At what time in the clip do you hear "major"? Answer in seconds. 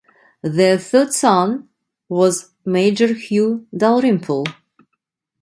2.65-3.13